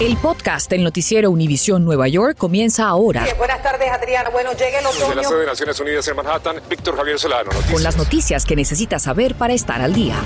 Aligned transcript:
El 0.00 0.16
podcast 0.16 0.68
del 0.70 0.82
noticiero 0.82 1.30
Univisión 1.30 1.84
Nueva 1.84 2.08
York 2.08 2.36
comienza 2.36 2.88
ahora. 2.88 3.24
buenas 3.38 3.62
tardes, 3.62 3.88
Adriana. 3.90 4.30
Bueno, 4.30 4.50
llega 4.52 4.80
el 4.80 4.86
otoño. 4.86 5.06
Desde 5.06 5.14
la 5.14 5.24
sede 5.24 5.40
de 5.40 5.46
Naciones 5.46 5.80
Unidas 5.80 6.08
en 6.08 6.16
Manhattan, 6.16 6.56
Víctor 6.68 6.96
Javier 6.96 7.18
Solano. 7.18 7.44
Noticias. 7.44 7.72
Con 7.72 7.82
las 7.82 7.96
noticias 7.96 8.44
que 8.44 8.56
necesitas 8.56 9.02
saber 9.02 9.34
para 9.36 9.54
estar 9.54 9.80
al 9.80 9.92
día. 9.92 10.16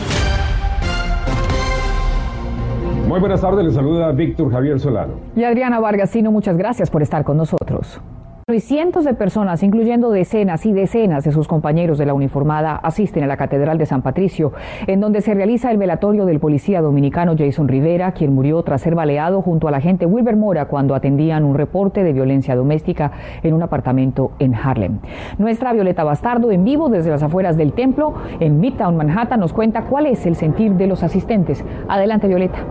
Muy 3.07 3.21
buenas 3.21 3.41
tardes, 3.41 3.65
les 3.65 3.75
saluda 3.75 4.11
Víctor 4.13 4.51
Javier 4.51 4.81
Solano. 4.81 5.21
Y 5.37 5.45
Adriana 5.45 5.79
Vargasino, 5.79 6.33
muchas 6.33 6.57
gracias 6.57 6.91
por 6.91 7.03
estar 7.03 7.23
con 7.25 7.37
nosotros. 7.37 8.01
Y 8.49 8.61
cientos 8.61 9.05
de 9.05 9.13
personas, 9.13 9.65
incluyendo 9.65 10.13
decenas 10.13 10.67
y 10.67 10.73
decenas 10.73 11.25
de 11.25 11.33
sus 11.33 11.49
compañeros 11.49 11.99
de 11.99 12.07
la 12.07 12.15
uniformada, 12.15 12.77
asisten 12.77 13.25
a 13.25 13.27
la 13.27 13.37
Catedral 13.37 13.77
de 13.77 13.87
San 13.87 14.03
Patricio, 14.03 14.53
en 14.87 15.01
donde 15.01 15.21
se 15.21 15.35
realiza 15.35 15.73
el 15.73 15.79
velatorio 15.79 16.27
del 16.27 16.39
policía 16.39 16.81
dominicano 16.81 17.35
Jason 17.37 17.67
Rivera, 17.67 18.13
quien 18.13 18.37
murió 18.37 18.63
tras 18.63 18.83
ser 18.83 18.95
baleado 18.95 19.43
junto 19.43 19.67
al 19.67 19.75
agente 19.75 20.07
Wilber 20.07 20.37
Mora 20.37 20.67
cuando 20.67 20.95
atendían 20.95 21.43
un 21.43 21.57
reporte 21.57 22.05
de 22.05 22.13
violencia 22.13 22.55
doméstica 22.55 23.11
en 23.43 23.53
un 23.53 23.65
apartamento 23.65 24.31
en 24.39 24.55
Harlem. 24.55 25.01
Nuestra 25.39 25.73
Violeta 25.73 26.05
Bastardo, 26.05 26.53
en 26.53 26.63
vivo 26.63 26.89
desde 26.89 27.11
las 27.11 27.25
afueras 27.25 27.57
del 27.57 27.73
templo, 27.73 28.15
en 28.39 28.61
Midtown, 28.61 28.97
Manhattan, 28.97 29.41
nos 29.41 29.53
cuenta 29.53 29.87
cuál 29.87 30.07
es 30.07 30.25
el 30.25 30.37
sentir 30.37 30.75
de 30.75 30.87
los 30.87 31.03
asistentes. 31.03 31.65
Adelante, 31.89 32.29
Violeta. 32.29 32.65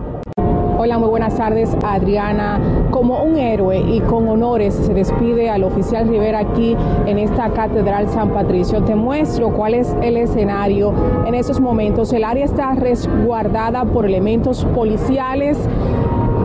Hola, 0.86 0.98
muy 0.98 1.08
buenas 1.08 1.34
tardes, 1.34 1.76
Adriana. 1.82 2.60
Como 2.92 3.20
un 3.24 3.38
héroe 3.38 3.80
y 3.80 3.98
con 4.02 4.28
honores 4.28 4.72
se 4.72 4.94
despide 4.94 5.50
al 5.50 5.64
oficial 5.64 6.06
Rivera 6.06 6.38
aquí 6.38 6.76
en 7.06 7.18
esta 7.18 7.50
Catedral 7.50 8.08
San 8.08 8.30
Patricio. 8.30 8.84
Te 8.84 8.94
muestro 8.94 9.50
cuál 9.50 9.74
es 9.74 9.96
el 10.00 10.16
escenario 10.16 10.94
en 11.26 11.34
estos 11.34 11.58
momentos. 11.58 12.12
El 12.12 12.22
área 12.22 12.44
está 12.44 12.72
resguardada 12.76 13.84
por 13.84 14.06
elementos 14.06 14.64
policiales. 14.76 15.58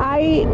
Hay 0.03 0.47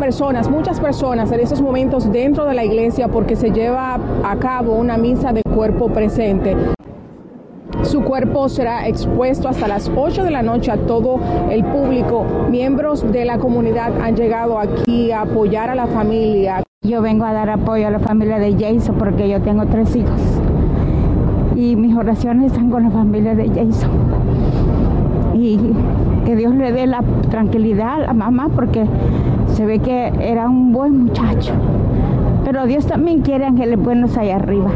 personas, 0.00 0.48
muchas 0.48 0.80
personas 0.80 1.30
en 1.32 1.40
estos 1.40 1.60
momentos 1.60 2.10
dentro 2.10 2.46
de 2.46 2.54
la 2.54 2.64
iglesia 2.64 3.08
porque 3.08 3.36
se 3.36 3.50
lleva 3.50 4.00
a 4.24 4.36
cabo 4.36 4.72
una 4.72 4.96
misa 4.96 5.34
de 5.34 5.42
cuerpo 5.42 5.90
presente. 5.90 6.56
Su 7.82 8.02
cuerpo 8.02 8.48
será 8.48 8.88
expuesto 8.88 9.48
hasta 9.48 9.68
las 9.68 9.90
8 9.94 10.24
de 10.24 10.30
la 10.30 10.42
noche 10.42 10.70
a 10.70 10.76
todo 10.76 11.20
el 11.50 11.64
público. 11.64 12.24
Miembros 12.50 13.10
de 13.12 13.24
la 13.24 13.38
comunidad 13.38 13.92
han 14.00 14.16
llegado 14.16 14.58
aquí 14.58 15.12
a 15.12 15.22
apoyar 15.22 15.70
a 15.70 15.74
la 15.74 15.86
familia. 15.86 16.62
Yo 16.82 17.02
vengo 17.02 17.24
a 17.24 17.32
dar 17.32 17.50
apoyo 17.50 17.86
a 17.86 17.90
la 17.90 17.98
familia 17.98 18.38
de 18.38 18.52
Jason 18.52 18.96
porque 18.98 19.28
yo 19.28 19.40
tengo 19.42 19.66
tres 19.66 19.94
hijos. 19.94 20.20
Y 21.56 21.76
mis 21.76 21.94
oraciones 21.96 22.52
están 22.52 22.70
con 22.70 22.84
la 22.84 22.90
familia 22.90 23.34
de 23.34 23.48
Jason. 23.48 23.90
Y 25.34 25.58
que 26.24 26.36
Dios 26.36 26.54
le 26.54 26.72
dé 26.72 26.86
la 26.86 27.02
tranquilidad 27.30 27.94
a 27.94 27.98
la 27.98 28.12
mamá 28.12 28.48
porque 28.54 28.86
se 29.54 29.66
ve 29.66 29.78
que 29.78 30.12
era 30.20 30.48
un 30.48 30.72
buen 30.72 31.04
muchacho. 31.04 31.52
Pero 32.44 32.66
Dios 32.66 32.86
también 32.86 33.20
quiere 33.20 33.46
ángeles 33.46 33.78
buenos 33.78 34.16
allá 34.16 34.36
arriba 34.36 34.70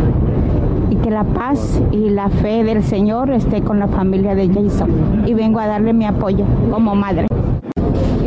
que 1.02 1.10
la 1.10 1.24
paz 1.24 1.80
y 1.90 2.10
la 2.10 2.28
fe 2.28 2.64
del 2.64 2.82
Señor 2.82 3.30
esté 3.30 3.62
con 3.62 3.78
la 3.78 3.88
familia 3.88 4.34
de 4.34 4.48
Jason. 4.48 5.24
Y 5.26 5.34
vengo 5.34 5.58
a 5.58 5.66
darle 5.66 5.92
mi 5.92 6.06
apoyo 6.06 6.44
como 6.70 6.94
madre. 6.94 7.26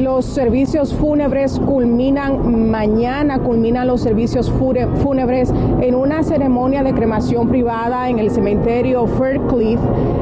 Los 0.05 0.25
servicios 0.25 0.93
fúnebres 0.93 1.59
culminan 1.59 2.69
mañana, 2.69 3.39
culminan 3.39 3.87
los 3.87 4.01
servicios 4.01 4.51
fúnebres 4.51 5.51
en 5.81 5.95
una 5.95 6.21
ceremonia 6.21 6.83
de 6.83 6.93
cremación 6.93 7.49
privada 7.49 8.07
en 8.07 8.19
el 8.19 8.29
cementerio 8.29 9.07
Faircliff 9.07 9.79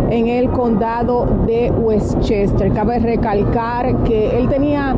en 0.10 0.28
el 0.28 0.50
condado 0.52 1.26
de 1.46 1.70
Westchester. 1.70 2.72
Cabe 2.72 3.00
recalcar 3.00 4.06
que 4.06 4.38
él 4.40 4.48
tenía 4.48 4.96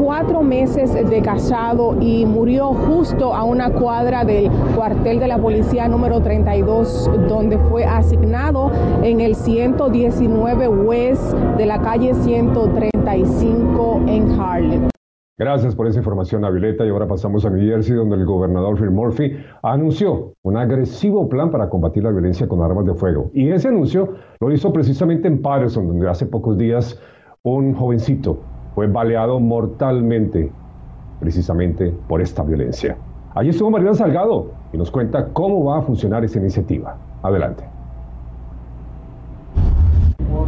cuatro 0.00 0.42
meses 0.42 0.94
de 0.94 1.20
casado 1.20 1.96
y 2.00 2.24
murió 2.24 2.72
justo 2.72 3.34
a 3.34 3.44
una 3.44 3.68
cuadra 3.68 4.24
del 4.24 4.50
cuartel 4.74 5.20
de 5.20 5.28
la 5.28 5.36
policía 5.36 5.88
número 5.88 6.22
32, 6.22 7.10
donde 7.28 7.58
fue 7.58 7.84
asignado 7.84 8.70
en 9.02 9.20
el 9.20 9.34
119 9.34 10.68
West 10.68 11.34
de 11.58 11.66
la 11.66 11.82
calle 11.82 12.14
135 13.02 14.02
en 14.06 14.40
Harlem. 14.40 14.88
Gracias 15.38 15.74
por 15.74 15.88
esa 15.88 15.98
información, 15.98 16.42
Violeta. 16.42 16.84
Y 16.84 16.90
ahora 16.90 17.08
pasamos 17.08 17.44
a 17.44 17.50
New 17.50 17.66
Jersey, 17.66 17.96
donde 17.96 18.16
el 18.16 18.24
gobernador 18.24 18.78
Phil 18.78 18.90
Murphy 18.90 19.36
anunció 19.62 20.34
un 20.42 20.56
agresivo 20.56 21.28
plan 21.28 21.50
para 21.50 21.68
combatir 21.68 22.04
la 22.04 22.10
violencia 22.10 22.46
con 22.46 22.62
armas 22.62 22.86
de 22.86 22.94
fuego. 22.94 23.30
Y 23.34 23.50
ese 23.50 23.68
anuncio 23.68 24.14
lo 24.40 24.52
hizo 24.52 24.72
precisamente 24.72 25.26
en 25.26 25.42
Patterson, 25.42 25.88
donde 25.88 26.08
hace 26.08 26.26
pocos 26.26 26.56
días 26.56 27.00
un 27.42 27.74
jovencito 27.74 28.38
fue 28.74 28.86
baleado 28.86 29.40
mortalmente 29.40 30.52
precisamente 31.18 31.92
por 32.08 32.20
esta 32.20 32.42
violencia. 32.44 32.96
Allí 33.34 33.48
estuvo 33.48 33.70
Mariana 33.70 33.94
Salgado 33.94 34.52
y 34.72 34.76
nos 34.76 34.90
cuenta 34.90 35.28
cómo 35.32 35.64
va 35.64 35.78
a 35.78 35.82
funcionar 35.82 36.24
esta 36.24 36.38
iniciativa. 36.38 36.96
Adelante. 37.22 37.71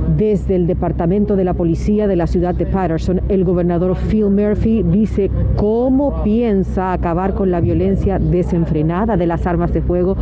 Desde 0.08 0.54
el 0.54 0.66
Departamento 0.66 1.34
de 1.34 1.44
la 1.44 1.54
Policía 1.54 2.06
de 2.06 2.14
la 2.14 2.26
ciudad 2.26 2.54
de 2.54 2.66
Patterson, 2.66 3.22
el 3.28 3.42
gobernador 3.42 3.96
Phil 3.96 4.28
Murphy 4.30 4.82
dice 4.82 5.30
cómo 5.56 6.22
piensa 6.22 6.92
acabar 6.92 7.34
con 7.34 7.50
la 7.50 7.60
violencia 7.60 8.18
desenfrenada 8.18 9.16
de 9.16 9.26
las 9.26 9.46
armas 9.46 9.72
de 9.72 9.80
fuego, 9.80 10.14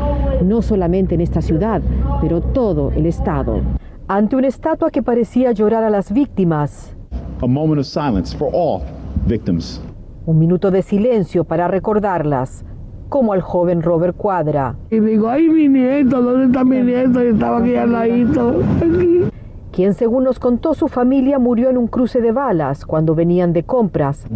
no 0.42 0.62
solamente 0.62 1.16
en 1.16 1.20
esta 1.20 1.42
ciudad, 1.42 1.82
pero 2.20 2.40
todo 2.40 2.92
el 2.92 3.06
estado. 3.06 3.60
Ante 4.06 4.36
una 4.36 4.46
estatua 4.46 4.90
que 4.90 5.02
parecía 5.02 5.52
llorar 5.52 5.84
a 5.84 5.90
las 5.90 6.12
víctimas, 6.12 6.96
a 7.42 7.46
moment 7.46 7.80
of 7.80 7.86
silence 7.86 8.34
for 8.36 8.48
all 8.52 8.82
victims. 9.26 9.82
Un 10.24 10.38
minuto 10.38 10.70
de 10.70 10.82
silencio 10.82 11.42
para 11.42 11.66
recordarlas, 11.66 12.64
como 13.08 13.32
al 13.32 13.42
joven 13.42 13.82
Robert 13.82 14.16
Cuadra. 14.16 14.76
Y 14.90 15.00
digo, 15.00 15.28
ay, 15.28 15.50
mi 15.50 15.68
nieto, 15.68 16.22
¿dónde 16.22 16.46
está 16.46 16.64
mi 16.64 16.80
nieto? 16.80 17.22
Y 17.22 17.28
estaba 17.28 17.58
aquí 17.58 17.74
al 17.74 17.92
ladito. 17.92 18.62
Aquí 18.80 19.32
quien 19.72 19.94
según 19.94 20.24
nos 20.24 20.38
contó 20.38 20.74
su 20.74 20.86
familia 20.86 21.38
murió 21.38 21.70
en 21.70 21.78
un 21.78 21.86
cruce 21.86 22.20
de 22.20 22.30
balas 22.30 22.84
cuando 22.84 23.14
venían 23.14 23.54
de 23.54 23.62
compras. 23.62 24.26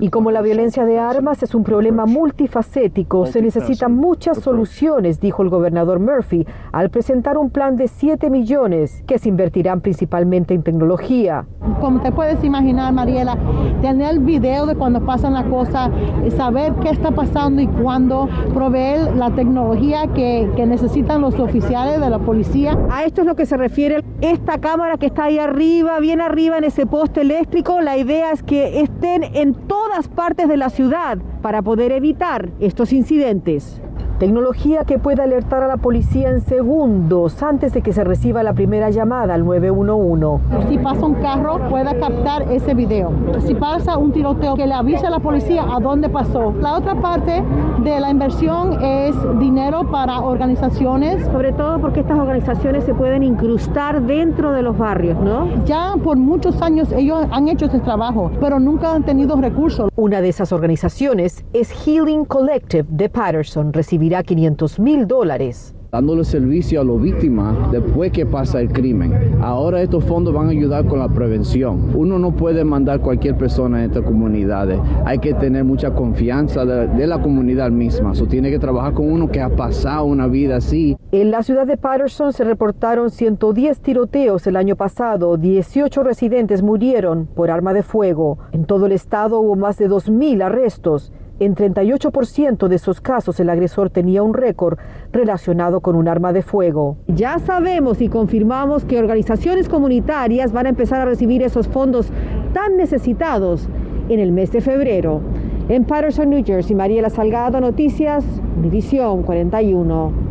Y 0.00 0.08
como 0.08 0.30
la 0.30 0.42
violencia 0.42 0.84
de 0.84 0.98
armas 0.98 1.42
es 1.42 1.54
un 1.54 1.64
problema 1.64 2.06
multifacético, 2.06 3.26
se 3.26 3.42
necesitan 3.42 3.94
muchas 3.94 4.38
soluciones, 4.38 5.20
dijo 5.20 5.42
el 5.42 5.48
gobernador 5.48 5.98
Murphy, 5.98 6.46
al 6.70 6.88
presentar 6.90 7.36
un 7.36 7.50
plan 7.50 7.76
de 7.76 7.88
7 7.88 8.30
millones 8.30 9.02
que 9.06 9.18
se 9.18 9.28
invertirán 9.28 9.80
principalmente 9.80 10.54
en 10.54 10.62
tecnología. 10.62 11.46
Como 11.80 12.00
te 12.00 12.12
puedes 12.12 12.44
imaginar, 12.44 12.92
Mariela, 12.92 13.36
tener 13.80 14.12
el 14.12 14.20
video 14.20 14.66
de 14.66 14.76
cuando 14.76 15.04
pasan 15.04 15.32
las 15.32 15.46
cosas, 15.46 15.90
saber 16.36 16.74
qué 16.74 16.90
está 16.90 17.10
pasando 17.10 17.60
y 17.60 17.66
cuándo, 17.66 18.28
proveer 18.54 19.16
la 19.16 19.30
tecnología 19.34 20.06
que, 20.14 20.48
que 20.54 20.64
necesitan 20.64 21.20
los 21.20 21.40
oficiales 21.40 22.00
de 22.00 22.08
la 22.08 22.20
policía 22.20 22.51
a 22.90 23.04
esto 23.04 23.22
es 23.22 23.26
lo 23.26 23.34
que 23.34 23.46
se 23.46 23.56
refiere 23.56 24.04
esta 24.20 24.58
cámara 24.58 24.98
que 24.98 25.06
está 25.06 25.24
ahí 25.24 25.38
arriba, 25.38 25.98
bien 26.00 26.20
arriba 26.20 26.58
en 26.58 26.64
ese 26.64 26.84
poste 26.84 27.22
eléctrico. 27.22 27.80
La 27.80 27.96
idea 27.96 28.30
es 28.30 28.42
que 28.42 28.82
estén 28.82 29.24
en 29.34 29.54
todas 29.54 30.08
partes 30.08 30.48
de 30.48 30.58
la 30.58 30.68
ciudad 30.68 31.16
para 31.40 31.62
poder 31.62 31.92
evitar 31.92 32.50
estos 32.60 32.92
incidentes. 32.92 33.80
Tecnología 34.18 34.84
que 34.84 34.98
puede 34.98 35.22
alertar 35.22 35.62
a 35.62 35.66
la 35.66 35.76
policía 35.76 36.30
en 36.30 36.40
segundos 36.40 37.42
antes 37.42 37.72
de 37.72 37.82
que 37.82 37.92
se 37.92 38.04
reciba 38.04 38.42
la 38.42 38.52
primera 38.52 38.90
llamada 38.90 39.34
al 39.34 39.44
911. 39.44 40.68
Si 40.68 40.78
pasa 40.78 41.06
un 41.06 41.14
carro, 41.14 41.58
pueda 41.68 41.98
captar 41.98 42.42
ese 42.52 42.74
video. 42.74 43.10
Si 43.40 43.54
pasa 43.54 43.96
un 43.96 44.12
tiroteo, 44.12 44.54
que 44.54 44.66
le 44.66 44.74
avise 44.74 45.06
a 45.06 45.10
la 45.10 45.18
policía 45.18 45.64
a 45.68 45.80
dónde 45.80 46.08
pasó. 46.08 46.52
La 46.60 46.74
otra 46.74 46.94
parte 46.94 47.42
de 47.82 48.00
la 48.00 48.10
inversión 48.10 48.82
es 48.82 49.14
dinero 49.38 49.90
para 49.90 50.20
organizaciones. 50.20 51.24
Sobre 51.26 51.52
todo 51.52 51.80
porque 51.80 52.00
estas 52.00 52.18
organizaciones 52.18 52.84
se 52.84 52.94
pueden 52.94 53.22
incrustar 53.22 54.02
dentro 54.02 54.52
de 54.52 54.62
los 54.62 54.78
barrios, 54.78 55.18
¿no? 55.20 55.48
Ya 55.64 55.94
por 56.02 56.16
muchos 56.16 56.62
años 56.62 56.92
ellos 56.92 57.26
han 57.30 57.48
hecho 57.48 57.66
ese 57.66 57.80
trabajo, 57.80 58.30
pero 58.40 58.60
nunca 58.60 58.94
han 58.94 59.02
tenido 59.02 59.36
recursos. 59.36 59.90
Una 59.96 60.20
de 60.20 60.28
esas 60.28 60.52
organizaciones 60.52 61.44
es 61.52 61.70
Healing 61.72 62.24
Collective 62.24 62.86
de 62.88 63.08
Patterson. 63.08 63.72
Recibirá 64.02 64.24
500 64.24 64.80
mil 64.80 65.06
dólares 65.06 65.76
dándole 65.92 66.24
servicio 66.24 66.80
a 66.80 66.84
las 66.84 67.02
víctimas 67.02 67.70
después 67.70 68.10
que 68.12 68.24
pasa 68.24 68.62
el 68.62 68.72
crimen. 68.72 69.12
Ahora 69.42 69.82
estos 69.82 70.02
fondos 70.04 70.32
van 70.32 70.46
a 70.46 70.50
ayudar 70.50 70.86
con 70.86 70.98
la 70.98 71.08
prevención. 71.08 71.92
Uno 71.94 72.18
no 72.18 72.34
puede 72.34 72.64
mandar 72.64 73.00
cualquier 73.00 73.36
persona 73.36 73.80
en 73.80 73.90
estas 73.90 74.02
comunidades. 74.02 74.80
Hay 75.04 75.18
que 75.18 75.34
tener 75.34 75.64
mucha 75.64 75.90
confianza 75.94 76.64
de, 76.64 77.06
la 77.06 77.20
comunidad 77.20 77.70
misma. 77.70 78.14
So, 78.14 78.26
tiene 78.26 78.50
que 78.50 78.58
trabajar 78.58 78.94
con 78.94 79.12
uno 79.12 79.30
que 79.30 79.42
ha 79.42 79.50
pasado 79.50 80.04
una 80.04 80.28
vida 80.28 80.56
así. 80.56 80.96
En 81.10 81.30
la 81.30 81.42
ciudad 81.42 81.66
de 81.66 81.76
Patterson 81.76 82.32
se 82.32 82.44
reportaron 82.44 83.10
110 83.10 83.80
tiroteos 83.80 84.46
el 84.46 84.56
año 84.56 84.76
pasado. 84.76 85.36
18 85.36 86.02
residentes 86.02 86.62
murieron 86.62 87.26
por 87.26 87.50
arma 87.50 87.74
de 87.74 87.82
fuego. 87.82 88.38
En 88.52 88.64
todo 88.64 88.86
el 88.86 88.92
estado 88.92 89.40
hubo 89.40 89.56
más 89.56 89.76
de 89.76 89.90
2.000 89.90 90.42
arrestos 90.42 91.12
En 91.42 91.56
38% 91.56 92.68
de 92.68 92.76
esos 92.76 93.00
casos 93.00 93.40
el 93.40 93.50
agresor 93.50 93.90
tenía 93.90 94.22
un 94.22 94.32
récord 94.32 94.78
relacionado 95.10 95.80
con 95.80 95.96
un 95.96 96.06
arma 96.06 96.32
de 96.32 96.42
fuego. 96.42 96.98
Ya 97.08 97.40
sabemos 97.40 98.00
y 98.00 98.08
confirmamos 98.08 98.84
que 98.84 99.00
organizaciones 99.00 99.68
comunitarias 99.68 100.52
van 100.52 100.66
a 100.66 100.68
empezar 100.68 101.00
a 101.00 101.04
recibir 101.04 101.42
esos 101.42 101.66
fondos 101.66 102.12
tan 102.52 102.76
necesitados 102.76 103.68
en 104.08 104.20
el 104.20 104.30
mes 104.30 104.52
de 104.52 104.60
febrero. 104.60 105.20
En 105.68 105.84
Patterson, 105.84 106.30
New 106.30 106.44
Jersey, 106.44 106.76
Mariela 106.76 107.10
Salgado, 107.10 107.60
Noticias, 107.60 108.24
División 108.62 109.24
41. 109.24 110.21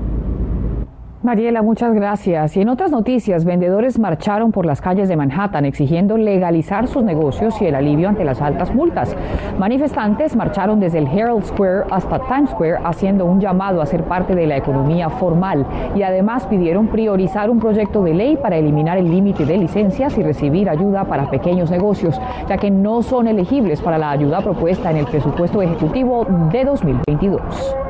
Mariela, 1.24 1.62
muchas 1.62 1.94
gracias. 1.94 2.58
Y 2.58 2.62
en 2.62 2.70
otras 2.70 2.90
noticias, 2.90 3.46
vendedores 3.46 4.00
marcharon 4.00 4.52
por 4.52 4.66
las 4.66 4.82
calles 4.82 5.08
de 5.08 5.16
Manhattan 5.16 5.66
exigiendo 5.66 6.18
legalizar 6.18 6.88
sus 6.88 7.04
negocios 7.04 7.62
y 7.62 7.68
el 7.68 7.76
alivio 7.76 8.10
ante 8.10 8.26
las 8.26 8.42
altas 8.42 8.74
multas. 8.74 9.16
Manifestantes 9.60 10.36
marcharon 10.36 10.80
desde 10.80 10.98
el 10.98 11.06
Herald 11.06 11.44
Square 11.44 11.84
hasta 11.92 12.18
Times 12.22 12.50
Square 12.50 12.80
haciendo 12.84 13.26
un 13.26 13.40
llamado 13.40 13.84
a 13.84 13.86
ser 13.86 14.04
parte 14.06 14.34
de 14.34 14.48
la 14.48 14.58
economía 14.58 15.12
formal 15.12 15.68
y 15.96 16.02
además 16.02 16.48
pidieron 16.48 16.88
priorizar 16.88 17.52
un 17.52 17.60
proyecto 17.60 18.04
de 18.04 18.16
ley 18.16 18.36
para 18.36 18.58
eliminar 18.58 18.98
el 18.98 19.12
límite 19.12 19.46
de 19.46 19.60
licencias 19.60 20.18
y 20.18 20.24
recibir 20.24 20.72
ayuda 20.72 21.06
para 21.06 21.30
pequeños 21.30 21.70
negocios, 21.70 22.20
ya 22.50 22.58
que 22.58 22.72
no 22.72 23.04
son 23.04 23.28
elegibles 23.28 23.80
para 23.80 24.00
la 24.00 24.10
ayuda 24.10 24.42
propuesta 24.42 24.90
en 24.90 24.98
el 24.98 25.06
presupuesto 25.06 25.62
ejecutivo 25.62 26.26
de 26.52 26.66
2022. 26.66 27.81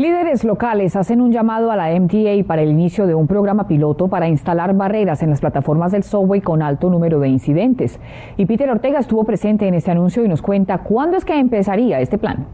Líderes 0.00 0.44
locales 0.44 0.96
hacen 0.96 1.20
un 1.20 1.30
llamado 1.30 1.70
a 1.70 1.76
la 1.76 1.90
MTA 1.90 2.42
para 2.46 2.62
el 2.62 2.70
inicio 2.70 3.06
de 3.06 3.14
un 3.14 3.26
programa 3.26 3.68
piloto 3.68 4.08
para 4.08 4.28
instalar 4.28 4.74
barreras 4.74 5.22
en 5.22 5.28
las 5.28 5.42
plataformas 5.42 5.92
del 5.92 6.04
subway 6.04 6.40
con 6.40 6.62
alto 6.62 6.88
número 6.88 7.20
de 7.20 7.28
incidentes. 7.28 8.00
Y 8.38 8.46
Peter 8.46 8.70
Ortega 8.70 8.98
estuvo 8.98 9.24
presente 9.24 9.68
en 9.68 9.74
este 9.74 9.90
anuncio 9.90 10.24
y 10.24 10.28
nos 10.28 10.40
cuenta 10.40 10.78
cuándo 10.78 11.18
es 11.18 11.26
que 11.26 11.38
empezaría 11.38 12.00
este 12.00 12.16
plan. 12.16 12.46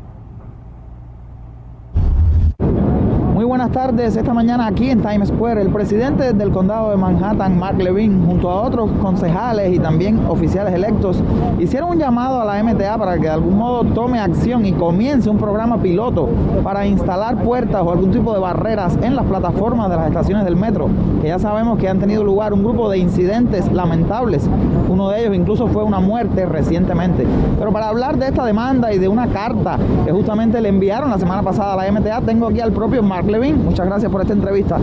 Muy 3.32 3.44
buenas 3.66 3.86
tardes. 3.86 4.16
Esta 4.16 4.32
mañana 4.32 4.68
aquí 4.68 4.90
en 4.90 5.02
Times 5.02 5.28
Square, 5.28 5.60
el 5.60 5.70
presidente 5.70 6.32
del 6.32 6.52
condado 6.52 6.90
de 6.90 6.96
Manhattan, 6.96 7.58
Mark 7.58 7.78
Levine, 7.78 8.24
junto 8.24 8.48
a 8.48 8.62
otros 8.62 8.88
concejales 9.00 9.74
y 9.74 9.80
también 9.80 10.20
oficiales 10.28 10.72
electos, 10.72 11.20
hicieron 11.58 11.90
un 11.90 11.98
llamado 11.98 12.40
a 12.40 12.44
la 12.44 12.62
MTA 12.62 12.96
para 12.96 13.16
que 13.16 13.22
de 13.22 13.30
algún 13.30 13.58
modo 13.58 13.82
tome 13.92 14.20
acción 14.20 14.66
y 14.66 14.72
comience 14.72 15.28
un 15.28 15.38
programa 15.38 15.78
piloto 15.78 16.28
para 16.62 16.86
instalar 16.86 17.42
puertas 17.42 17.82
o 17.82 17.90
algún 17.90 18.12
tipo 18.12 18.32
de 18.32 18.38
barreras 18.38 18.96
en 19.02 19.16
las 19.16 19.24
plataformas 19.24 19.90
de 19.90 19.96
las 19.96 20.08
estaciones 20.08 20.44
del 20.44 20.54
metro, 20.54 20.88
que 21.20 21.28
ya 21.28 21.40
sabemos 21.40 21.76
que 21.78 21.88
han 21.88 21.98
tenido 21.98 22.22
lugar 22.22 22.52
un 22.52 22.62
grupo 22.62 22.88
de 22.88 22.98
incidentes 22.98 23.72
lamentables. 23.72 24.48
Uno 24.88 25.08
de 25.08 25.22
ellos 25.22 25.34
incluso 25.34 25.66
fue 25.66 25.82
una 25.82 25.98
muerte 25.98 26.46
recientemente. 26.46 27.26
Pero 27.58 27.72
para 27.72 27.88
hablar 27.88 28.16
de 28.16 28.26
esta 28.26 28.44
demanda 28.44 28.92
y 28.92 28.98
de 28.98 29.08
una 29.08 29.26
carta 29.26 29.76
que 30.04 30.12
justamente 30.12 30.60
le 30.60 30.68
enviaron 30.68 31.10
la 31.10 31.18
semana 31.18 31.42
pasada 31.42 31.72
a 31.72 31.76
la 31.76 31.90
MTA, 31.90 32.20
tengo 32.20 32.46
aquí 32.46 32.60
al 32.60 32.70
propio 32.70 33.02
Mark 33.02 33.26
Levin, 33.26 33.55
muchas 33.64 33.86
gracias 33.86 34.10
por 34.10 34.20
esta 34.20 34.32
entrevista. 34.32 34.78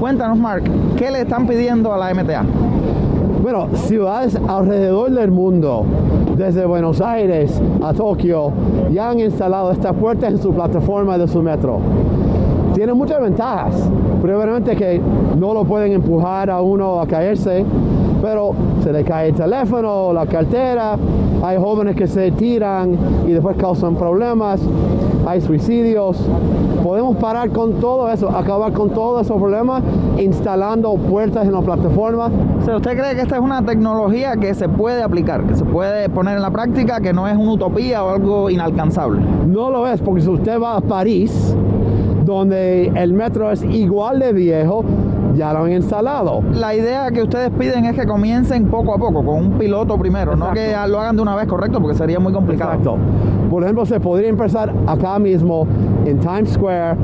Cuéntanos, 0.00 0.38
Mark, 0.38 0.64
¿qué 0.96 1.10
le 1.10 1.22
están 1.22 1.46
pidiendo 1.46 1.92
a 1.92 1.98
la 1.98 2.14
MTA? 2.14 2.44
Bueno, 3.42 3.68
ciudades 3.74 4.38
alrededor 4.48 5.10
del 5.10 5.30
mundo, 5.30 5.84
desde 6.36 6.66
Buenos 6.66 7.00
Aires 7.00 7.60
a 7.82 7.92
Tokio, 7.92 8.52
ya 8.90 9.10
han 9.10 9.20
instalado 9.20 9.70
estas 9.70 9.94
puertas 9.94 10.32
en 10.32 10.38
su 10.38 10.52
plataforma 10.52 11.16
de 11.16 11.28
su 11.28 11.42
metro. 11.42 11.80
Tiene 12.74 12.92
muchas 12.94 13.20
ventajas. 13.20 13.74
Primeramente 14.20 14.76
que 14.76 15.00
no 15.38 15.54
lo 15.54 15.64
pueden 15.64 15.92
empujar 15.92 16.50
a 16.50 16.60
uno 16.60 17.00
a 17.00 17.06
caerse, 17.06 17.64
pero 18.20 18.52
se 18.82 18.92
le 18.92 19.04
cae 19.04 19.28
el 19.28 19.34
teléfono, 19.34 20.12
la 20.12 20.26
cartera, 20.26 20.96
hay 21.42 21.56
jóvenes 21.56 21.94
que 21.94 22.06
se 22.06 22.30
tiran 22.32 22.96
y 23.26 23.32
después 23.32 23.56
causan 23.56 23.94
problemas, 23.94 24.60
hay 25.28 25.40
suicidios. 25.40 26.18
Podemos 26.82 27.16
parar 27.16 27.50
con 27.50 27.74
todo 27.80 28.10
eso, 28.10 28.30
acabar 28.30 28.72
con 28.72 28.90
todos 28.90 29.26
esos 29.26 29.36
problemas 29.36 29.82
instalando 30.18 30.94
puertas 30.94 31.46
en 31.46 31.52
la 31.52 31.60
plataforma. 31.60 32.30
¿Usted 32.60 32.96
cree 32.96 33.14
que 33.14 33.22
esta 33.22 33.36
es 33.36 33.42
una 33.42 33.62
tecnología 33.62 34.36
que 34.36 34.54
se 34.54 34.68
puede 34.68 35.02
aplicar, 35.02 35.44
que 35.44 35.54
se 35.54 35.64
puede 35.64 36.08
poner 36.08 36.36
en 36.36 36.42
la 36.42 36.50
práctica, 36.50 37.00
que 37.00 37.12
no 37.12 37.28
es 37.28 37.36
una 37.36 37.52
utopía 37.52 38.04
o 38.04 38.10
algo 38.10 38.50
inalcanzable? 38.50 39.20
No 39.46 39.70
lo 39.70 39.86
es, 39.86 40.00
porque 40.00 40.22
si 40.22 40.28
usted 40.28 40.60
va 40.60 40.76
a 40.76 40.80
París, 40.80 41.54
donde 42.24 42.88
el 42.94 43.12
metro 43.12 43.50
es 43.50 43.62
igual 43.64 44.20
de 44.20 44.32
viejo, 44.32 44.84
ya 45.34 45.52
lo 45.52 45.64
han 45.64 45.72
instalado. 45.72 46.42
La 46.52 46.74
idea 46.74 47.10
que 47.10 47.22
ustedes 47.22 47.50
piden 47.50 47.84
es 47.84 47.94
que 47.94 48.06
comiencen 48.06 48.68
poco 48.68 48.94
a 48.94 48.98
poco, 48.98 49.24
con 49.24 49.36
un 49.36 49.52
piloto 49.52 49.96
primero, 49.98 50.36
no 50.36 50.52
que 50.52 50.74
lo 50.88 51.00
hagan 51.00 51.16
de 51.16 51.22
una 51.22 51.36
vez, 51.36 51.46
correcto, 51.46 51.80
porque 51.80 51.96
sería 51.96 52.18
muy 52.18 52.32
complicado. 52.32 52.72
Exacto. 52.72 52.98
Por 53.50 53.62
ejemplo, 53.62 53.86
se 53.86 53.98
podría 53.98 54.28
empezar 54.28 54.72
acá 54.86 55.18
mismo, 55.18 55.66
en 56.04 56.18
Times 56.20 56.50
Square, 56.50 56.96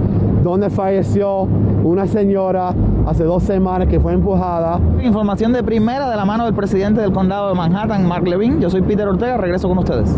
donde 0.43 0.69
falleció 0.69 1.49
una 1.83 2.07
señora 2.07 2.75
hace 3.07 3.25
dos 3.25 3.43
semanas 3.43 3.89
que 3.89 3.99
fue 3.99 4.13
empujada. 4.13 4.79
Información 5.03 5.53
de 5.53 5.63
primera 5.63 6.11
de 6.11 6.17
la 6.17 6.25
mano 6.25 6.45
del 6.45 6.55
presidente 6.55 7.01
del 7.01 7.13
condado 7.13 7.49
de 7.49 7.55
Manhattan, 7.55 8.07
Mark 8.07 8.27
Levine. 8.27 8.61
Yo 8.61 8.69
soy 8.69 8.83
Peter 8.83 9.09
Ortega, 9.09 9.39
regreso 9.39 9.69
con 9.69 9.79
ustedes. 9.79 10.15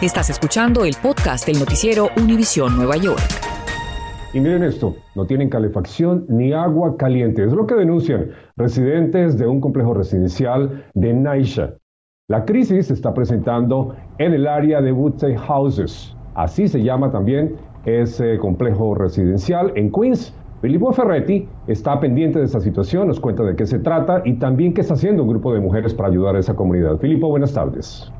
Estás 0.00 0.30
escuchando 0.30 0.84
el 0.84 0.94
podcast 1.02 1.46
del 1.46 1.58
noticiero 1.58 2.08
Univisión 2.16 2.76
Nueva 2.76 2.96
York. 2.96 3.20
Y 4.34 4.40
miren 4.40 4.62
esto, 4.62 4.94
no 5.14 5.24
tienen 5.24 5.48
calefacción 5.48 6.26
ni 6.28 6.52
agua 6.52 6.96
caliente. 6.98 7.44
Es 7.44 7.52
lo 7.52 7.66
que 7.66 7.74
denuncian 7.74 8.30
residentes 8.56 9.38
de 9.38 9.46
un 9.46 9.60
complejo 9.60 9.94
residencial 9.94 10.84
de 10.94 11.14
Naisha. 11.14 11.74
La 12.30 12.44
crisis 12.44 12.88
se 12.88 12.92
está 12.92 13.14
presentando 13.14 13.96
en 14.18 14.34
el 14.34 14.46
área 14.46 14.82
de 14.82 14.92
Woodside 14.92 15.38
Houses. 15.38 16.14
Así 16.34 16.68
se 16.68 16.82
llama 16.82 17.10
también 17.10 17.56
ese 17.86 18.36
complejo 18.36 18.94
residencial 18.94 19.72
en 19.76 19.90
Queens. 19.90 20.34
Filippo 20.60 20.92
Ferretti 20.92 21.48
está 21.68 21.98
pendiente 21.98 22.38
de 22.38 22.44
esta 22.44 22.60
situación, 22.60 23.08
nos 23.08 23.18
cuenta 23.18 23.44
de 23.44 23.56
qué 23.56 23.64
se 23.64 23.78
trata 23.78 24.20
y 24.26 24.34
también 24.34 24.74
qué 24.74 24.82
está 24.82 24.92
haciendo 24.92 25.22
un 25.22 25.30
grupo 25.30 25.54
de 25.54 25.60
mujeres 25.60 25.94
para 25.94 26.10
ayudar 26.10 26.36
a 26.36 26.40
esa 26.40 26.54
comunidad. 26.54 26.98
Filippo, 26.98 27.30
buenas 27.30 27.54
tardes. 27.54 28.12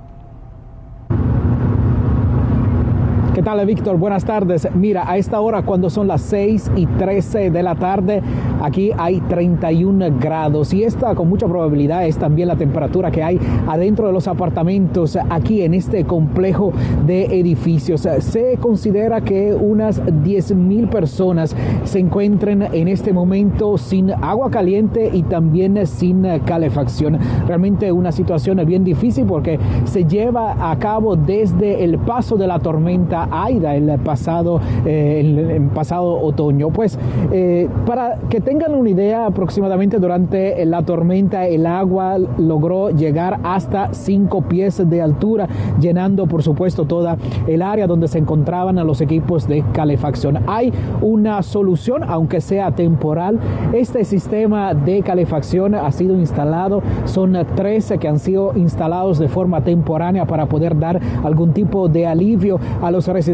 Tal, 3.57 3.65
Víctor? 3.65 3.97
Buenas 3.97 4.27
tardes. 4.27 4.69
Mira, 4.75 5.11
a 5.11 5.17
esta 5.17 5.41
hora, 5.41 5.63
cuando 5.63 5.89
son 5.89 6.07
las 6.07 6.21
6 6.21 6.73
y 6.77 6.85
13 6.85 7.51
de 7.51 7.63
la 7.63 7.77
tarde, 7.77 8.21
aquí 8.61 8.91
hay 8.99 9.23
31 9.23 10.19
grados 10.21 10.75
y 10.75 10.85
esta 10.85 11.15
con 11.15 11.31
mucha 11.31 11.47
probabilidad 11.47 12.07
es 12.07 12.19
también 12.19 12.49
la 12.49 12.57
temperatura 12.57 13.11
que 13.11 13.23
hay 13.23 13.41
adentro 13.67 14.07
de 14.07 14.13
los 14.13 14.29
apartamentos 14.29 15.17
aquí 15.31 15.63
en 15.63 15.73
este 15.73 16.05
complejo 16.05 16.75
de 17.07 17.41
edificios. 17.41 18.07
Se 18.19 18.59
considera 18.61 19.23
que 19.23 19.55
unas 19.55 20.03
10 20.23 20.55
mil 20.55 20.89
personas 20.89 21.57
se 21.85 22.01
encuentren 22.01 22.61
en 22.61 22.87
este 22.87 23.15
momento 23.15 23.79
sin 23.79 24.11
agua 24.11 24.51
caliente 24.51 25.11
y 25.11 25.23
también 25.23 25.87
sin 25.87 26.27
calefacción. 26.45 27.19
Realmente 27.47 27.91
una 27.93 28.13
situación 28.13 28.61
bien 28.67 28.85
difícil 28.85 29.25
porque 29.25 29.59
se 29.87 30.05
lleva 30.05 30.71
a 30.71 30.79
cabo 30.79 31.17
desde 31.17 31.83
el 31.83 31.97
paso 31.97 32.37
de 32.37 32.47
la 32.47 32.59
tormenta 32.59 33.27
Aida 33.45 33.77
el 33.77 33.99
pasado, 34.01 34.61
eh, 34.85 35.61
pasado 35.75 36.21
otoño. 36.21 36.71
Pues 36.71 36.99
eh, 37.33 37.69
para 37.87 38.19
que 38.29 38.41
tengan 38.41 38.75
una 38.75 38.91
idea, 38.91 39.27
aproximadamente 39.27 39.99
durante 39.99 40.65
la 40.67 40.83
tormenta 40.83 41.47
el 41.47 41.67
agua 41.67 42.19
logró 42.19 42.91
llegar 42.91 43.41
hasta 43.43 43.93
5 43.93 44.43
pies 44.43 44.89
de 44.89 45.03
altura, 45.03 45.49
llenando 45.81 46.27
por 46.27 46.43
supuesto 46.43 46.85
toda 46.85 47.17
el 47.47 47.63
área 47.63 47.87
donde 47.87 48.09
se 48.09 48.19
encontraban 48.19 48.79
los 48.85 49.01
equipos 49.01 49.47
de 49.47 49.65
calefacción. 49.73 50.39
Hay 50.47 50.73
una 51.01 51.43
solución, 51.43 52.03
aunque 52.05 52.41
sea 52.41 52.73
temporal. 52.73 53.39
Este 53.73 54.05
sistema 54.05 54.75
de 54.75 55.03
calefacción 55.03 55.75
ha 55.75 55.91
sido 55.93 56.17
instalado, 56.19 56.83
son 57.05 57.37
13 57.55 57.99
que 57.99 58.09
han 58.09 58.19
sido 58.19 58.53
instalados 58.57 59.19
de 59.19 59.29
forma 59.29 59.63
temporánea 59.63 60.27
para 60.27 60.47
poder 60.47 60.79
dar 60.79 61.01
algún 61.25 61.53
tipo 61.53 61.89
de 61.89 62.07
alivio 62.07 62.59
a 62.83 62.91
los 62.91 63.07
residentes 63.07 63.28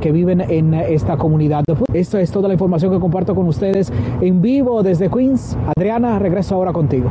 que 0.00 0.10
viven 0.10 0.40
en 0.40 0.72
esta 0.74 1.16
comunidad. 1.16 1.64
Esto 1.92 2.18
es 2.18 2.30
toda 2.30 2.48
la 2.48 2.54
información 2.54 2.92
que 2.92 2.98
comparto 2.98 3.34
con 3.34 3.46
ustedes 3.46 3.92
en 4.20 4.40
vivo 4.40 4.82
desde 4.82 5.10
Queens. 5.10 5.56
Adriana, 5.76 6.18
regreso 6.18 6.54
ahora 6.54 6.72
contigo. 6.72 7.10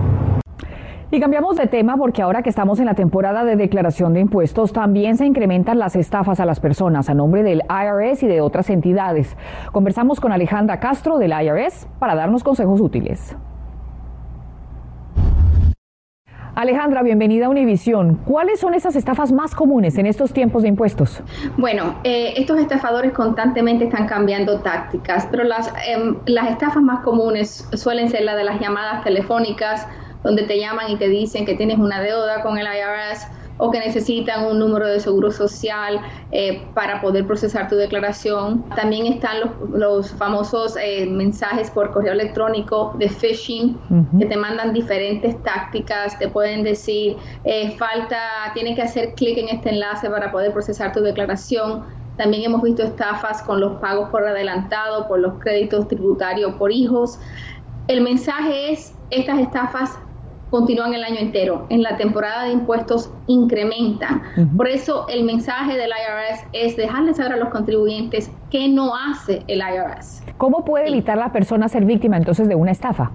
Y 1.12 1.20
cambiamos 1.20 1.58
de 1.58 1.68
tema 1.68 1.96
porque 1.96 2.24
ahora 2.24 2.42
que 2.42 2.50
estamos 2.50 2.80
en 2.80 2.88
la 2.88 2.96
temporada 2.96 3.46
de 3.46 3.56
declaración 3.56 4.14
de 4.14 4.22
impuestos, 4.22 4.74
también 4.74 5.16
se 5.16 5.28
incrementan 5.28 5.78
las 5.78 5.96
estafas 5.96 6.40
a 6.40 6.46
las 6.46 6.60
personas 6.60 7.08
a 7.08 7.14
nombre 7.14 7.44
del 7.44 7.62
IRS 7.70 8.24
y 8.24 8.28
de 8.28 8.42
otras 8.42 8.72
entidades. 8.72 9.38
Conversamos 9.72 10.20
con 10.20 10.32
Alejandra 10.32 10.80
Castro 10.80 11.20
del 11.20 11.34
IRS 11.40 11.88
para 12.00 12.16
darnos 12.16 12.44
consejos 12.44 12.82
útiles. 12.82 13.38
Alejandra, 16.56 17.02
bienvenida 17.02 17.48
a 17.48 17.50
Univisión. 17.50 18.20
¿Cuáles 18.26 18.60
son 18.60 18.76
esas 18.76 18.96
estafas 18.96 19.32
más 19.32 19.56
comunes 19.56 19.98
en 19.98 20.06
estos 20.06 20.34
tiempos 20.34 20.62
de 20.62 20.68
impuestos? 20.68 21.20
Bueno, 21.58 21.96
eh, 22.04 22.36
estos 22.38 22.60
estafadores 22.60 23.12
constantemente 23.12 23.86
están 23.86 24.06
cambiando 24.06 24.60
tácticas, 24.60 25.28
pero 25.32 25.46
las, 25.46 25.70
eh, 25.70 26.14
las 26.28 26.52
estafas 26.52 26.84
más 26.84 27.04
comunes 27.04 27.68
suelen 27.74 28.08
ser 28.10 28.22
las 28.26 28.38
de 28.38 28.44
las 28.44 28.60
llamadas 28.60 29.04
telefónicas, 29.04 29.88
donde 30.24 30.44
te 30.44 30.60
llaman 30.60 30.92
y 30.92 30.98
te 30.98 31.10
dicen 31.10 31.44
que 31.44 31.56
tienes 31.56 31.80
una 31.80 32.00
deuda 32.02 32.44
con 32.44 32.60
el 32.60 32.68
IRS 32.68 33.28
o 33.58 33.72
que 33.72 33.80
necesitan 33.80 34.46
un 34.46 34.60
número 34.60 34.88
de 34.88 35.00
seguro 35.00 35.32
social 35.32 36.02
eh, 36.32 36.62
para 36.74 37.02
poder 37.02 37.26
procesar 37.26 37.68
tu 37.68 37.76
declaración. 37.76 38.64
También 38.76 39.06
están 39.06 39.38
los, 39.74 40.12
famosos 40.14 40.76
eh, 40.82 41.06
mensajes 41.06 41.70
por 41.70 41.92
correo 41.92 42.14
electrónico 42.14 42.96
de 42.98 43.10
phishing 43.10 43.78
que 44.18 44.26
te 44.26 44.38
mandan 44.38 44.74
diferentes 44.74 45.42
tácticas, 45.44 46.18
te 46.18 46.28
pueden 46.28 46.64
decir 46.64 47.16
eh, 47.44 47.72
falta, 47.78 48.18
tiene 48.54 48.76
que 48.76 48.82
hacer 48.82 49.14
clic 49.14 49.38
en 49.38 49.50
este 49.50 49.70
enlace 49.70 50.10
para 50.10 50.32
poder 50.32 50.52
procesar 50.52 50.92
tu 50.92 51.02
declaración. 51.02 51.84
También 52.18 52.44
hemos 52.44 52.62
visto 52.62 52.84
estafas 52.84 53.42
con 53.42 53.60
los 53.60 53.80
pagos 53.80 54.10
por 54.10 54.26
adelantado, 54.28 55.08
por 55.08 55.20
los 55.20 55.34
créditos 55.40 55.88
tributarios 55.88 56.54
por 56.56 56.72
hijos. 56.72 57.20
El 57.88 58.02
mensaje 58.02 58.72
es, 58.72 58.94
estas 59.10 59.40
estafas 59.40 59.98
continúan 60.54 60.94
el 60.94 61.04
año 61.04 61.18
entero. 61.18 61.66
En 61.70 61.82
la 61.82 61.98
temporada 61.98 62.44
de 62.44 62.52
impuestos 62.52 63.10
incrementan. 63.26 64.22
Por 64.56 64.68
eso 64.68 65.08
el 65.10 65.24
mensaje 65.24 65.76
del 65.76 65.90
IRS 65.90 66.46
es 66.54 66.78
dejarle 66.78 67.16
saber 67.16 67.34
a 67.34 67.38
los 67.38 67.50
contribuyentes 67.50 68.30
qué 68.52 68.70
no 68.70 68.94
hace 68.96 69.42
el 69.48 69.62
IRS. 69.62 70.22
¿Cómo 70.38 70.64
puede 70.64 70.90
evitar 70.90 71.18
la 71.18 71.32
persona 71.32 71.68
ser 71.70 71.86
víctima 71.86 72.18
entonces 72.18 72.48
de 72.48 72.54
una 72.54 72.70
estafa? 72.70 73.10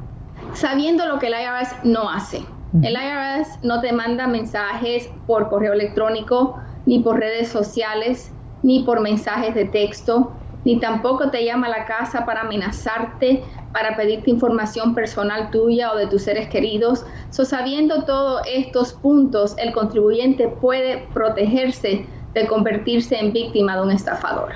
Sabiendo 0.53 1.07
lo 1.07 1.21
que 1.21 1.29
el 1.29 1.35
IRS 1.35 1.77
no 1.85 2.11
hace. 2.11 2.45
El 2.83 2.95
IRS 2.95 3.61
no 3.63 3.81
te 3.83 3.93
manda 3.93 4.27
mensajes 4.27 5.09
por 5.29 5.49
correo 5.49 5.75
electrónico, 5.75 6.59
ni 6.87 6.99
por 6.99 7.21
redes 7.21 7.47
sociales, 7.47 8.33
ni 8.65 8.83
por 8.83 9.01
mensajes 9.01 9.55
de 9.55 9.67
texto 9.67 10.33
ni 10.69 10.79
tampoco 10.79 11.31
te 11.31 11.47
llama 11.47 11.69
a 11.69 11.71
la 11.71 11.87
casa 11.87 12.27
para 12.27 12.43
amenazarte, 12.43 13.43
para 13.73 13.97
pedirte 13.97 14.29
información 14.31 14.95
personal 14.95 15.51
tuya 15.51 15.91
o 15.91 15.97
de 15.97 16.07
tus 16.09 16.25
seres 16.25 16.51
queridos. 16.51 17.07
So, 17.31 17.47
sabiendo 17.47 18.05
todos 18.05 18.43
estos 18.47 18.93
puntos, 18.93 19.57
el 19.57 19.73
contribuyente 19.73 20.47
puede 20.61 21.09
protegerse 21.15 22.05
de 22.35 22.47
convertirse 22.47 23.19
en 23.19 23.33
víctima 23.33 23.77
de 23.77 23.83
un 23.83 23.93
estafador. 23.93 24.53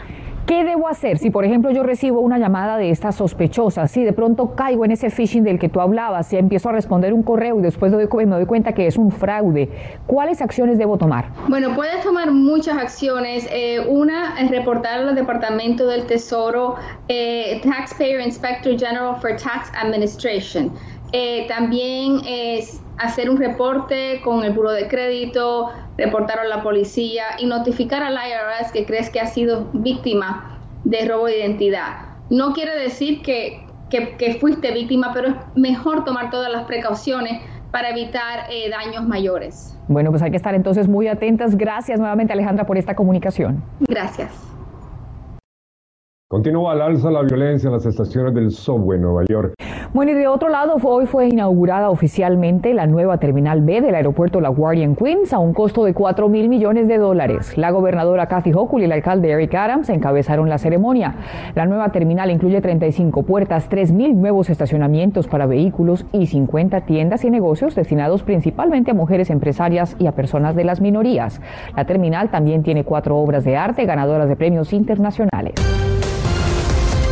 ¿Qué 0.46 0.64
debo 0.64 0.88
hacer 0.88 1.18
si, 1.18 1.30
por 1.30 1.44
ejemplo, 1.44 1.70
yo 1.70 1.84
recibo 1.84 2.20
una 2.20 2.36
llamada 2.36 2.76
de 2.76 2.90
estas 2.90 3.14
sospechosas? 3.14 3.92
Si 3.92 4.02
de 4.02 4.12
pronto 4.12 4.56
caigo 4.56 4.84
en 4.84 4.90
ese 4.90 5.08
phishing 5.08 5.44
del 5.44 5.60
que 5.60 5.68
tú 5.68 5.80
hablabas, 5.80 6.26
si 6.26 6.36
empiezo 6.36 6.68
a 6.68 6.72
responder 6.72 7.14
un 7.14 7.22
correo 7.22 7.60
y 7.60 7.62
después 7.62 7.92
me 7.92 8.26
doy 8.26 8.46
cuenta 8.46 8.72
que 8.72 8.88
es 8.88 8.96
un 8.96 9.12
fraude, 9.12 9.68
¿cuáles 10.06 10.42
acciones 10.42 10.78
debo 10.78 10.98
tomar? 10.98 11.26
Bueno, 11.48 11.76
puedes 11.76 12.02
tomar 12.02 12.32
muchas 12.32 12.76
acciones. 12.76 13.46
Eh, 13.52 13.86
una 13.88 14.40
es 14.40 14.50
reportar 14.50 14.98
al 14.98 15.14
Departamento 15.14 15.86
del 15.86 16.06
Tesoro, 16.06 16.74
eh, 17.06 17.60
Taxpayer 17.62 18.20
Inspector 18.20 18.76
General 18.76 19.20
for 19.20 19.36
Tax 19.36 19.70
Administration. 19.80 20.72
Eh, 21.12 21.46
también 21.46 22.22
es 22.26 22.82
hacer 22.98 23.28
un 23.28 23.36
reporte 23.36 24.20
con 24.24 24.44
el 24.44 24.52
buro 24.52 24.70
de 24.70 24.88
crédito, 24.88 25.70
reportar 25.98 26.38
a 26.38 26.44
la 26.44 26.62
policía 26.62 27.24
y 27.38 27.46
notificar 27.46 28.02
al 28.02 28.14
IRS 28.14 28.72
que 28.72 28.86
crees 28.86 29.10
que 29.10 29.20
ha 29.20 29.26
sido 29.26 29.68
víctima 29.72 30.58
de 30.84 31.06
robo 31.06 31.26
de 31.26 31.38
identidad. 31.40 32.12
No 32.30 32.52
quiere 32.54 32.74
decir 32.78 33.20
que, 33.22 33.66
que, 33.90 34.38
fuiste 34.40 34.72
víctima, 34.72 35.10
pero 35.12 35.28
es 35.28 35.34
mejor 35.54 36.04
tomar 36.04 36.30
todas 36.30 36.50
las 36.50 36.64
precauciones 36.64 37.42
para 37.70 37.90
evitar 37.90 38.50
eh, 38.50 38.70
daños 38.70 39.06
mayores. 39.06 39.78
Bueno, 39.88 40.10
pues 40.10 40.22
hay 40.22 40.30
que 40.30 40.36
estar 40.38 40.54
entonces 40.54 40.88
muy 40.88 41.08
atentas. 41.08 41.56
Gracias 41.56 41.98
nuevamente 41.98 42.32
Alejandra 42.32 42.64
por 42.64 42.78
esta 42.78 42.94
comunicación. 42.94 43.62
Gracias. 43.80 44.30
Continúa 46.28 46.72
al 46.72 46.80
alza 46.80 47.10
la 47.10 47.20
violencia 47.22 47.66
en 47.66 47.74
las 47.74 47.84
estaciones 47.84 48.32
del 48.32 48.50
subway 48.50 48.96
en 48.96 49.02
Nueva 49.02 49.24
York. 49.28 49.52
Bueno, 49.94 50.12
y 50.12 50.14
de 50.14 50.26
otro 50.26 50.48
lado, 50.48 50.76
hoy 50.82 51.04
fue 51.04 51.28
inaugurada 51.28 51.90
oficialmente 51.90 52.72
la 52.72 52.86
nueva 52.86 53.18
Terminal 53.18 53.60
B 53.60 53.82
del 53.82 53.94
aeropuerto 53.94 54.40
LaGuardia 54.40 54.84
en 54.84 54.96
Queens 54.96 55.34
a 55.34 55.38
un 55.38 55.52
costo 55.52 55.84
de 55.84 55.92
4 55.92 56.30
mil 56.30 56.48
millones 56.48 56.88
de 56.88 56.96
dólares. 56.96 57.58
La 57.58 57.70
gobernadora 57.72 58.26
Kathy 58.26 58.52
Hochul 58.54 58.80
y 58.80 58.84
el 58.86 58.92
alcalde 58.92 59.30
Eric 59.30 59.54
Adams 59.54 59.90
encabezaron 59.90 60.48
la 60.48 60.56
ceremonia. 60.56 61.16
La 61.54 61.66
nueva 61.66 61.90
terminal 61.90 62.30
incluye 62.30 62.62
35 62.62 63.22
puertas, 63.24 63.68
3 63.68 63.92
mil 63.92 64.18
nuevos 64.18 64.48
estacionamientos 64.48 65.28
para 65.28 65.44
vehículos 65.44 66.06
y 66.10 66.26
50 66.26 66.86
tiendas 66.86 67.22
y 67.26 67.30
negocios 67.30 67.74
destinados 67.74 68.22
principalmente 68.22 68.92
a 68.92 68.94
mujeres 68.94 69.28
empresarias 69.28 69.94
y 69.98 70.06
a 70.06 70.12
personas 70.12 70.56
de 70.56 70.64
las 70.64 70.80
minorías. 70.80 71.42
La 71.76 71.84
terminal 71.84 72.30
también 72.30 72.62
tiene 72.62 72.84
cuatro 72.84 73.18
obras 73.18 73.44
de 73.44 73.58
arte 73.58 73.84
ganadoras 73.84 74.30
de 74.30 74.36
premios 74.36 74.72
internacionales. 74.72 75.52